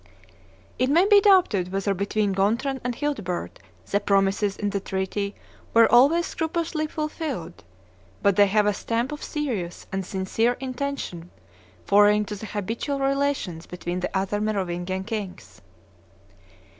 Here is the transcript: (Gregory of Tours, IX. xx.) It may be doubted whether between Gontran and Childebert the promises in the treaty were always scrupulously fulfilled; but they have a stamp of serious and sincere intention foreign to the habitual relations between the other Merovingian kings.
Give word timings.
(Gregory 0.01 0.13
of 0.17 0.19
Tours, 0.19 0.57
IX. 0.57 0.71
xx.) 0.73 0.77
It 0.79 0.93
may 0.93 1.05
be 1.09 1.21
doubted 1.21 1.71
whether 1.71 1.93
between 1.93 2.33
Gontran 2.33 2.81
and 2.83 2.95
Childebert 2.97 3.59
the 3.91 3.99
promises 3.99 4.57
in 4.57 4.71
the 4.71 4.79
treaty 4.79 5.35
were 5.75 5.91
always 5.91 6.25
scrupulously 6.25 6.87
fulfilled; 6.87 7.63
but 8.23 8.35
they 8.35 8.47
have 8.47 8.65
a 8.65 8.73
stamp 8.73 9.11
of 9.11 9.21
serious 9.23 9.85
and 9.91 10.03
sincere 10.03 10.53
intention 10.53 11.29
foreign 11.85 12.25
to 12.25 12.35
the 12.35 12.47
habitual 12.47 12.97
relations 12.97 13.67
between 13.67 13.99
the 13.99 14.09
other 14.17 14.41
Merovingian 14.41 15.03
kings. 15.03 15.61